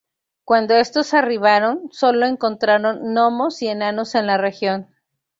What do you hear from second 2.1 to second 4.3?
encontraron gnomos y enanos en